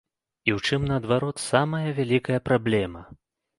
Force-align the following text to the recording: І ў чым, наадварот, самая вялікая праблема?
І 0.47 0.53
ў 0.57 0.63
чым, 0.67 0.87
наадварот, 0.91 1.43
самая 1.51 1.87
вялікая 2.01 2.43
праблема? 2.51 3.07